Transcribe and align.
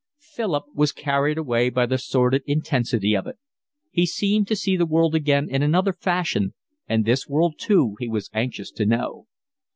Philip 0.33 0.63
was 0.73 0.93
carried 0.93 1.37
away 1.37 1.69
by 1.69 1.85
the 1.85 1.99
sordid 1.99 2.41
intensity 2.47 3.15
of 3.15 3.27
it. 3.27 3.37
He 3.91 4.07
seemed 4.07 4.47
to 4.47 4.55
see 4.55 4.75
the 4.75 4.87
world 4.87 5.13
again 5.13 5.47
in 5.47 5.61
another 5.61 5.93
fashion, 5.93 6.55
and 6.89 7.05
this 7.05 7.27
world 7.27 7.59
too 7.59 7.97
he 7.99 8.07
was 8.07 8.27
anxious 8.33 8.71
to 8.71 8.87
know. 8.87 9.27